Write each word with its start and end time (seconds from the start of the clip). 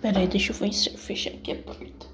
Pera 0.00 0.20
aí, 0.20 0.28
deixa 0.28 0.52
eu 0.52 0.98
fechar 0.98 1.30
aqui 1.30 1.52
a 1.52 1.56
porta. 1.56 2.06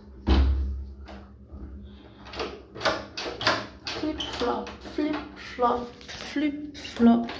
Flip 3.86 4.26
flop, 4.38 4.68
flip 4.94 5.18
flop, 5.36 5.88
flip 6.08 6.78
flop. 6.78 7.30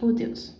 Oh 0.00 0.12
Deus. 0.12 0.56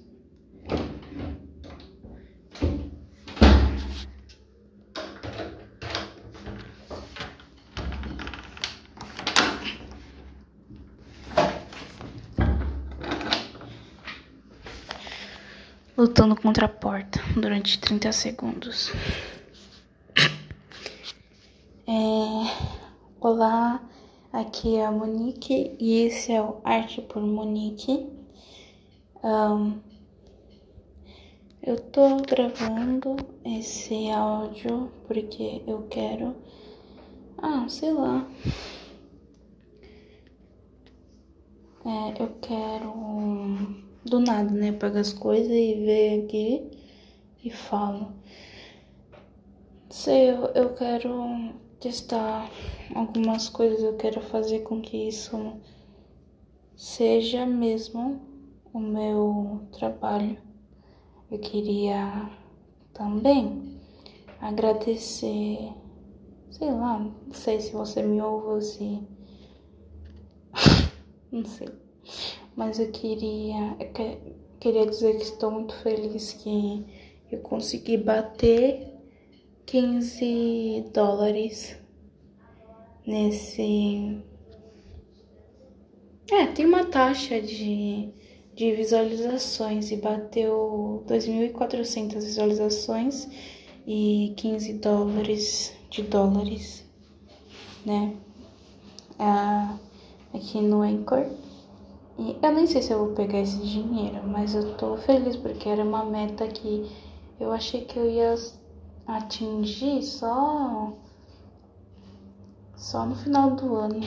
Lutando 15.96 16.36
contra 16.36 16.66
a 16.66 16.68
porta 16.68 17.20
durante 17.34 17.80
30 17.80 18.12
segundos. 18.12 18.92
É... 21.86 22.76
Olá, 23.18 23.80
aqui 24.32 24.76
é 24.76 24.84
a 24.84 24.90
Monique 24.92 25.74
e 25.80 26.02
esse 26.02 26.32
é 26.32 26.42
o 26.42 26.60
Arte 26.64 27.00
por 27.00 27.22
Monique. 27.22 28.06
Um, 29.24 29.78
eu 31.62 31.80
tô 31.80 32.18
gravando 32.18 33.16
esse 33.44 34.10
áudio 34.10 34.92
porque 35.06 35.62
eu 35.66 35.86
quero. 35.88 36.36
Ah, 37.38 37.66
sei 37.68 37.92
lá. 37.92 38.28
É, 41.84 42.22
eu 42.22 42.36
quero 42.42 43.85
do 44.06 44.20
nada, 44.20 44.50
né? 44.50 44.72
Pego 44.72 44.98
as 44.98 45.12
coisas 45.12 45.50
e 45.50 45.74
vejo 45.74 46.24
aqui 46.24 46.70
e 47.44 47.50
falo. 47.50 48.12
Sei, 49.90 50.30
eu, 50.30 50.46
eu 50.54 50.74
quero 50.74 51.54
testar 51.80 52.50
algumas 52.94 53.48
coisas, 53.48 53.82
eu 53.82 53.96
quero 53.96 54.20
fazer 54.20 54.60
com 54.60 54.80
que 54.80 55.08
isso 55.08 55.60
seja 56.76 57.44
mesmo 57.44 58.20
o 58.72 58.78
meu 58.78 59.66
trabalho. 59.72 60.38
Eu 61.30 61.38
queria 61.38 62.30
também 62.94 63.80
agradecer, 64.40 65.72
sei 66.50 66.70
lá, 66.70 66.98
não 66.98 67.32
sei 67.32 67.60
se 67.60 67.72
você 67.72 68.02
me 68.02 68.20
ouve 68.20 68.46
ou 68.46 68.60
se. 68.60 69.02
não 71.32 71.44
sei 71.44 71.68
mas 72.56 72.78
eu 72.78 72.90
queria, 72.90 73.76
eu 73.78 74.18
queria 74.58 74.86
dizer 74.86 75.18
que 75.18 75.24
estou 75.24 75.50
muito 75.50 75.74
feliz 75.74 76.32
que 76.32 76.84
eu 77.30 77.38
consegui 77.40 77.98
bater 77.98 78.94
15 79.66 80.86
dólares 80.94 81.76
nesse. 83.06 84.22
É, 86.30 86.46
tem 86.46 86.64
uma 86.64 86.84
taxa 86.86 87.40
de, 87.40 88.08
de 88.54 88.74
visualizações 88.74 89.90
e 89.90 89.96
bateu 89.96 91.04
2.400 91.06 92.14
visualizações 92.14 93.28
e 93.86 94.32
15 94.36 94.72
dólares 94.74 95.74
de 95.90 96.02
dólares, 96.02 96.84
né? 97.84 98.16
Ah, 99.18 99.78
aqui 100.32 100.60
no 100.60 100.82
Anchor. 100.82 101.26
E 102.18 102.36
eu 102.42 102.52
nem 102.52 102.66
sei 102.66 102.80
se 102.82 102.92
eu 102.92 102.98
vou 102.98 103.14
pegar 103.14 103.40
esse 103.40 103.58
dinheiro, 103.58 104.26
mas 104.26 104.54
eu 104.54 104.74
tô 104.76 104.96
feliz 104.96 105.36
porque 105.36 105.68
era 105.68 105.82
uma 105.84 106.04
meta 106.04 106.46
que 106.48 106.90
eu 107.38 107.52
achei 107.52 107.84
que 107.84 107.98
eu 107.98 108.08
ia 108.10 108.34
atingir 109.06 110.02
só 110.02 110.92
só 112.74 113.04
no 113.06 113.14
final 113.16 113.50
do 113.52 113.74
ano, 113.74 114.00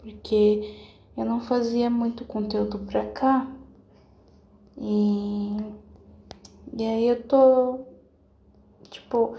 porque 0.00 0.76
eu 1.16 1.24
não 1.24 1.40
fazia 1.40 1.90
muito 1.90 2.24
conteúdo 2.24 2.78
pra 2.80 3.06
cá. 3.06 3.46
E 4.78 5.56
e 6.78 6.84
aí 6.84 7.08
eu 7.08 7.22
tô 7.26 7.80
tipo 8.90 9.36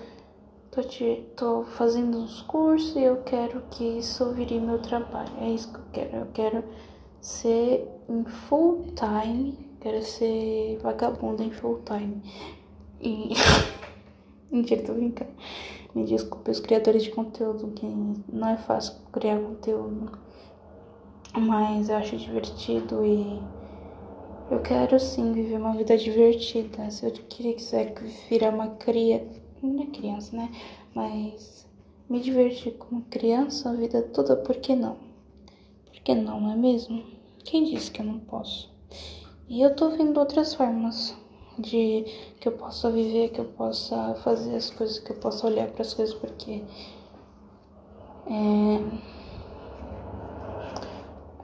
tô, 0.72 0.81
te, 0.84 1.25
tô 1.35 1.63
fazendo 1.63 2.18
uns 2.18 2.41
cursos 2.41 2.96
e 2.96 3.03
eu 3.03 3.23
quero 3.23 3.62
que 3.72 3.84
isso 3.84 4.31
vire 4.34 4.59
meu 4.59 4.79
trabalho. 4.81 5.31
É 5.40 5.50
isso 5.50 5.72
que 5.72 5.79
eu 5.79 5.85
quero. 5.94 6.16
Eu 6.18 6.28
quero 6.34 6.63
ser 7.22 7.88
em 8.09 8.23
full 8.23 8.85
time, 8.95 9.57
quero 9.79 10.03
ser 10.03 10.78
vagabunda 10.81 11.44
em 11.44 11.51
full 11.51 11.81
time. 11.85 12.22
E. 13.01 13.33
Mentira, 14.51 14.83
tô 14.83 14.94
brincando. 14.94 15.31
Me 15.94 16.05
desculpe 16.05 16.51
os 16.51 16.59
criadores 16.59 17.03
de 17.03 17.11
conteúdo, 17.11 17.72
que 17.72 17.85
não 18.31 18.50
é 18.50 18.57
fácil 18.57 18.94
criar 19.11 19.39
conteúdo. 19.39 20.17
Mas 21.35 21.89
eu 21.89 21.97
acho 21.97 22.17
divertido 22.17 23.05
e 23.05 23.41
eu 24.49 24.61
quero 24.61 24.99
sim 24.99 25.34
viver 25.34 25.57
uma 25.57 25.75
vida 25.75 25.97
divertida. 25.97 26.89
Se 26.89 27.05
eu 27.05 27.11
quiser 27.11 27.94
virar 28.29 28.53
uma 28.53 28.69
cria, 28.69 29.28
não 29.61 29.84
é 29.84 29.85
criança, 29.88 30.35
né? 30.35 30.49
Mas 30.95 31.67
me 32.09 32.22
divertir 32.22 32.73
como 32.73 33.01
criança 33.09 33.69
a 33.69 33.73
vida 33.73 34.01
toda, 34.01 34.35
por 34.38 34.55
que 34.55 34.75
não? 34.75 35.06
Que 36.07 36.16
não, 36.16 36.40
não 36.40 36.53
é 36.53 36.56
mesmo? 36.56 37.03
Quem 37.44 37.66
disse 37.66 37.91
que 37.91 38.01
eu 38.01 38.06
não 38.06 38.18
posso? 38.18 38.73
E 39.50 39.62
eu 39.62 39.75
tô 39.75 39.90
vendo 39.90 40.18
outras 40.18 40.53
formas 40.53 41.13
de 41.59 42.06
que 42.40 42.47
eu 42.47 42.53
possa 42.53 42.90
viver, 42.90 43.28
que 43.31 43.41
eu 43.41 43.45
possa 43.51 44.16
fazer 44.23 44.56
as 44.56 44.69
coisas, 44.69 45.00
que 45.00 45.12
eu 45.12 45.17
possa 45.17 45.46
olhar 45.46 45.67
para 45.67 45.81
as 45.81 45.94
coisas, 45.94 46.16
porque 46.16 46.63
é, 48.25 48.75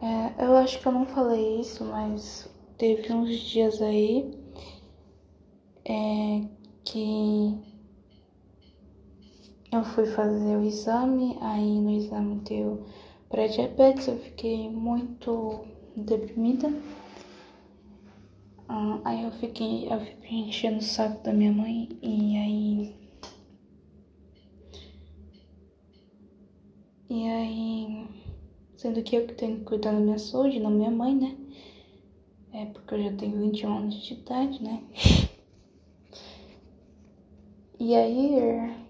é, 0.02 0.46
eu 0.46 0.56
acho 0.56 0.80
que 0.80 0.88
eu 0.88 0.94
não 0.94 1.06
falei 1.08 1.60
isso, 1.60 1.84
mas 1.84 2.50
teve 2.78 3.12
uns 3.12 3.38
dias 3.38 3.82
aí 3.82 4.34
é, 5.84 6.48
que 6.86 7.60
eu 9.74 9.84
fui 9.84 10.06
fazer 10.06 10.56
o 10.56 10.64
exame, 10.64 11.38
aí 11.42 11.82
no 11.82 11.90
exame 11.90 12.36
deu 12.46 12.86
pré-diabetes, 13.34 14.08
eu 14.08 14.20
fiquei 14.20 14.70
muito 14.70 15.66
deprimida. 15.98 16.72
Ah, 18.70 19.02
aí 19.04 19.24
eu 19.24 19.32
fiquei, 19.32 19.92
eu 19.92 20.00
fiquei 20.00 20.38
enchendo 20.38 20.78
o 20.78 20.84
saco 20.84 21.24
da 21.24 21.34
minha 21.34 21.52
mãe 21.52 21.90
e 22.00 22.38
aí. 22.38 22.96
E 27.10 27.28
aí. 27.28 28.08
Sendo 28.78 29.02
que 29.02 29.16
eu 29.16 29.26
que 29.26 29.34
tenho 29.34 29.58
que 29.60 29.66
cuidar 29.66 29.94
da 29.94 30.00
minha 30.00 30.20
saúde, 30.20 30.60
não 30.60 30.70
minha 30.70 30.92
mãe, 30.92 31.16
né? 31.16 31.36
É 32.54 32.66
porque 32.68 32.94
eu 32.94 33.04
já 33.04 33.14
tenho 33.14 33.40
21 33.40 33.78
anos 33.78 33.96
de 33.96 34.14
idade, 34.14 34.64
né? 34.64 34.84
E 37.80 37.96
aí 37.96 38.83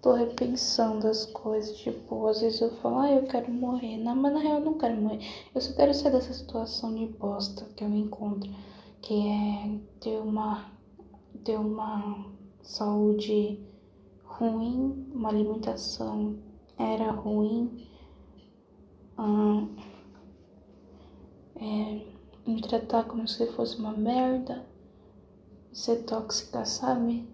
tô 0.00 0.12
repensando 0.14 1.06
as 1.06 1.26
coisas. 1.26 1.76
Tipo, 1.78 2.26
às 2.26 2.40
vezes 2.40 2.60
eu 2.60 2.70
falo, 2.76 2.98
ah, 3.00 3.10
eu 3.10 3.22
quero 3.24 3.50
morrer. 3.52 3.98
Não, 3.98 4.16
mas 4.16 4.32
na 4.32 4.40
real 4.40 4.58
eu 4.58 4.64
não 4.64 4.78
quero 4.78 4.96
morrer. 4.96 5.20
Eu 5.54 5.60
só 5.60 5.72
quero 5.74 5.94
sair 5.94 6.12
dessa 6.12 6.32
situação 6.32 6.94
de 6.94 7.06
bosta 7.06 7.64
que 7.76 7.84
eu 7.84 7.88
me 7.88 8.00
encontro. 8.00 8.50
Que 9.02 9.14
é 9.28 9.78
ter 10.00 10.18
uma, 10.18 10.70
ter 11.44 11.58
uma 11.58 12.26
saúde 12.62 13.60
ruim, 14.24 15.06
uma 15.12 15.28
alimentação 15.28 16.38
era 16.78 17.10
ruim. 17.10 17.86
É, 21.56 22.06
me 22.46 22.62
tratar 22.62 23.04
como 23.04 23.28
se 23.28 23.46
fosse 23.48 23.78
uma 23.78 23.92
merda. 23.92 24.66
Ser 25.72 26.04
tóxica, 26.04 26.64
sabe? 26.64 27.28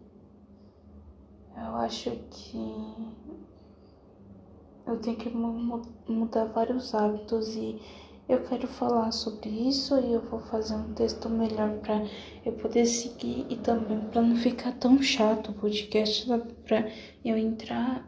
Eu 1.57 1.75
acho 1.77 2.11
que 2.31 2.59
eu 4.87 4.99
tenho 5.01 5.17
que 5.17 5.31
mudar 5.31 6.45
vários 6.47 6.95
hábitos 6.95 7.57
e 7.57 7.81
eu 8.29 8.43
quero 8.43 8.67
falar 8.67 9.11
sobre 9.13 9.49
isso 9.49 9.99
e 10.01 10.13
eu 10.13 10.21
vou 10.21 10.41
fazer 10.41 10.75
um 10.75 10.93
texto 10.95 11.29
melhor 11.29 11.79
para 11.79 12.05
eu 12.45 12.53
poder 12.53 12.85
seguir 12.85 13.47
e 13.49 13.57
também 13.57 14.01
para 14.01 14.21
não 14.21 14.37
ficar 14.37 14.73
tão 14.73 15.01
chato 15.01 15.51
o 15.51 15.55
podcast, 15.55 16.27
para 16.65 16.91
eu 17.25 17.39
entrar 17.39 18.07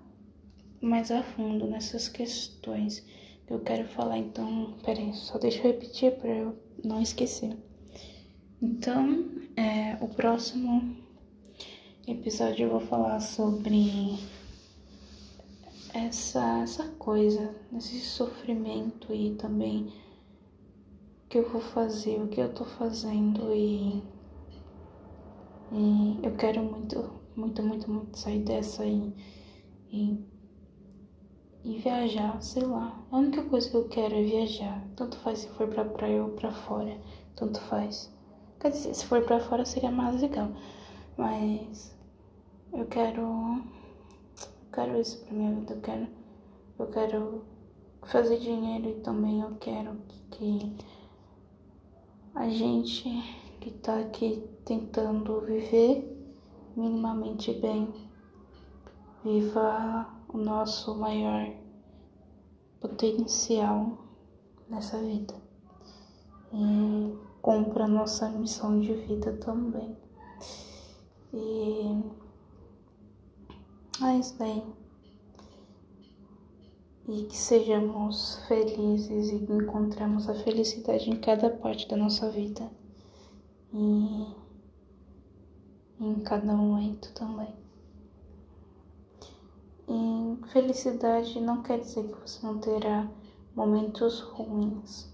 mais 0.80 1.10
a 1.10 1.22
fundo 1.22 1.66
nessas 1.66 2.08
questões 2.08 3.00
que 3.46 3.52
eu 3.52 3.60
quero 3.60 3.88
falar. 3.88 4.18
Então, 4.18 4.74
peraí, 4.84 5.14
só 5.14 5.38
deixa 5.38 5.58
eu 5.58 5.72
repetir 5.72 6.16
para 6.16 6.30
eu 6.30 6.58
não 6.84 7.00
esquecer. 7.00 7.56
Então, 8.60 9.24
é, 9.56 9.96
o 10.00 10.08
próximo 10.08 11.07
episódio 12.12 12.66
eu 12.66 12.70
vou 12.70 12.80
falar 12.80 13.20
sobre 13.20 14.18
essa, 15.94 16.60
essa 16.60 16.88
coisa, 16.98 17.54
esse 17.76 18.00
sofrimento 18.00 19.12
e 19.14 19.34
também 19.34 19.92
o 21.24 21.28
que 21.28 21.38
eu 21.38 21.48
vou 21.48 21.60
fazer, 21.60 22.20
o 22.20 22.28
que 22.28 22.40
eu 22.40 22.52
tô 22.52 22.64
fazendo 22.64 23.52
e, 23.54 24.02
e 25.72 26.18
eu 26.22 26.34
quero 26.36 26.62
muito 26.62 27.18
muito, 27.38 27.62
muito, 27.62 27.90
muito 27.90 28.18
sair 28.18 28.40
dessa 28.40 28.84
e, 28.84 29.14
e, 29.92 30.18
e 31.64 31.78
viajar, 31.78 32.42
sei 32.42 32.64
lá. 32.64 33.00
A 33.10 33.16
única 33.16 33.42
coisa 33.44 33.70
que 33.70 33.76
eu 33.76 33.88
quero 33.88 34.16
é 34.16 34.22
viajar. 34.22 34.84
Tanto 34.96 35.16
faz 35.18 35.40
se 35.40 35.48
for 35.50 35.68
pra 35.68 35.84
praia 35.84 36.24
ou 36.24 36.30
pra 36.30 36.50
fora. 36.50 36.98
Tanto 37.36 37.60
faz. 37.60 38.12
Quer 38.58 38.72
dizer, 38.72 38.92
se 38.92 39.06
for 39.06 39.22
pra 39.22 39.38
fora 39.38 39.64
seria 39.64 39.90
mais 39.90 40.20
legal. 40.20 40.50
Mas 41.16 41.96
eu 42.72 42.86
quero. 42.86 43.22
Eu 43.22 44.72
quero 44.72 45.00
isso 45.00 45.24
pra 45.24 45.34
minha 45.34 45.54
vida. 45.54 45.74
Eu 45.74 45.80
quero. 45.80 46.08
Eu 46.78 46.86
quero 46.86 47.44
fazer 48.04 48.38
dinheiro 48.38 48.88
e 48.88 49.00
também 49.00 49.40
eu 49.40 49.56
quero 49.56 49.96
que 50.30 50.76
a 52.34 52.48
gente 52.48 53.08
que 53.60 53.70
tá 53.72 53.98
aqui 53.98 54.48
tentando 54.64 55.40
viver 55.40 56.14
minimamente 56.76 57.52
bem, 57.54 57.92
viva 59.24 60.06
o 60.28 60.38
nosso 60.38 60.94
maior 60.94 61.50
potencial 62.80 63.98
nessa 64.68 64.98
vida 64.98 65.34
e 66.52 67.16
cumpra 67.42 67.84
a 67.84 67.88
nossa 67.88 68.28
missão 68.30 68.78
de 68.78 68.94
vida 68.94 69.32
também. 69.38 69.96
E 71.34 72.00
isso 74.18 74.38
daí. 74.38 74.62
E 77.08 77.24
que 77.24 77.36
sejamos 77.36 78.36
felizes 78.46 79.30
e 79.30 79.36
encontremos 79.36 80.28
a 80.28 80.34
felicidade 80.34 81.08
em 81.08 81.18
cada 81.18 81.48
parte 81.48 81.88
da 81.88 81.96
nossa 81.96 82.30
vida 82.30 82.70
e 83.72 84.26
em 86.00 86.20
cada 86.20 86.54
momento 86.54 87.12
também. 87.14 87.54
E 89.88 90.46
felicidade 90.48 91.40
não 91.40 91.62
quer 91.62 91.80
dizer 91.80 92.06
que 92.08 92.20
você 92.20 92.46
não 92.46 92.58
terá 92.58 93.08
momentos 93.54 94.20
ruins. 94.20 95.08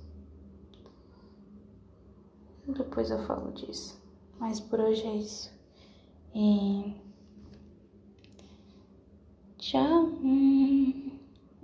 Depois 2.67 3.11
eu 3.11 3.19
falo 3.27 3.53
disso. 3.53 4.03
Mas 4.39 4.59
por 4.59 4.81
hoje 4.81 5.07
é 5.07 5.17
isso. 5.17 5.53
E 6.35 7.04
tchau. 9.75 10.09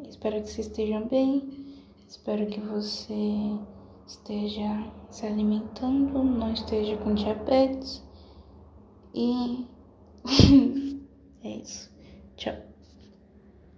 Espero 0.08 0.42
que 0.42 0.50
vocês 0.50 0.66
estejam 0.66 1.06
bem. 1.06 1.76
Espero 2.08 2.44
que 2.46 2.58
você 2.58 3.56
esteja 4.04 4.84
se 5.10 5.26
alimentando, 5.26 6.24
não 6.24 6.52
esteja 6.52 6.96
com 6.96 7.14
diabetes. 7.14 8.02
E 9.14 9.64
é 11.44 11.50
isso. 11.58 11.88
Tchau. 12.36 12.69